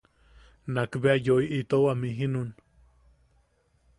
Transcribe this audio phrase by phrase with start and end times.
[0.73, 2.49] Nakbea yoi itou amjijinun.